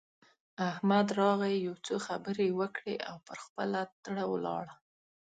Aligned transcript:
احمد 0.69 1.07
راغی؛ 1.21 1.55
يو 1.65 1.73
څو 1.85 1.95
خبرې 2.07 2.45
يې 2.49 2.55
وکړې 2.59 2.95
او 3.09 3.15
پر 3.27 3.37
خپله 3.45 3.81
تړه 4.05 4.23
ولاړ. 4.33 4.65